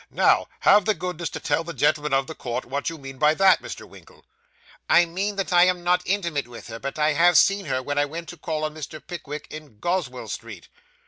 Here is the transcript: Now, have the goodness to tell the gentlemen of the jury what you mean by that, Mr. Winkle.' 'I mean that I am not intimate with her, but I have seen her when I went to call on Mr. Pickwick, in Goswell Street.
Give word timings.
Now, 0.09 0.47
have 0.61 0.85
the 0.85 0.95
goodness 0.95 1.29
to 1.29 1.39
tell 1.39 1.63
the 1.63 1.75
gentlemen 1.75 2.11
of 2.11 2.25
the 2.25 2.33
jury 2.33 2.61
what 2.61 2.89
you 2.89 2.97
mean 2.97 3.19
by 3.19 3.35
that, 3.35 3.61
Mr. 3.61 3.87
Winkle.' 3.87 4.25
'I 4.89 5.05
mean 5.05 5.35
that 5.35 5.53
I 5.53 5.65
am 5.65 5.83
not 5.83 6.01
intimate 6.07 6.47
with 6.47 6.69
her, 6.69 6.79
but 6.79 6.97
I 6.97 7.13
have 7.13 7.37
seen 7.37 7.65
her 7.65 7.83
when 7.83 7.99
I 7.99 8.05
went 8.05 8.27
to 8.29 8.37
call 8.37 8.63
on 8.63 8.73
Mr. 8.73 8.99
Pickwick, 9.05 9.45
in 9.51 9.77
Goswell 9.77 10.27
Street. 10.27 10.69